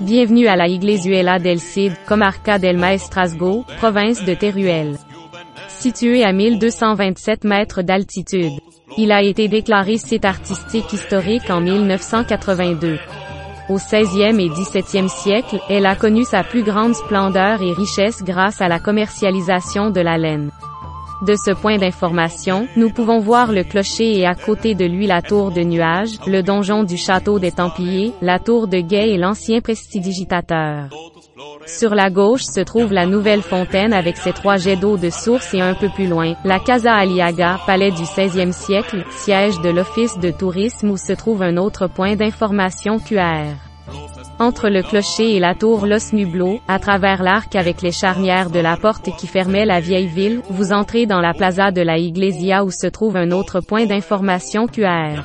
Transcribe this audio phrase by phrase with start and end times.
[0.00, 4.96] Bienvenue à la Iglesuela del Cid, Comarca del Maestrazgo, province de Teruel.
[5.68, 8.52] Situé à 1227 mètres d'altitude.
[8.96, 12.98] Il a été déclaré site artistique historique en 1982.
[13.68, 18.60] Au 16e et 17e siècle, elle a connu sa plus grande splendeur et richesse grâce
[18.60, 20.50] à la commercialisation de la laine.
[21.22, 25.22] De ce point d'information, nous pouvons voir le clocher et à côté de lui la
[25.22, 29.60] tour de nuages, le donjon du château des Templiers, la tour de guet et l'ancien
[29.60, 30.88] prestidigitateur.
[31.66, 35.54] Sur la gauche se trouve la nouvelle fontaine avec ses trois jets d'eau de source
[35.54, 40.18] et un peu plus loin, la Casa Aliaga, palais du 16e siècle, siège de l'office
[40.18, 43.71] de tourisme où se trouve un autre point d'information QR.
[44.38, 48.58] Entre le clocher et la tour Los Nublos, à travers l'arc avec les charnières de
[48.58, 52.64] la porte qui fermait la vieille ville, vous entrez dans la plaza de la Iglesia
[52.64, 55.22] où se trouve un autre point d'information QR.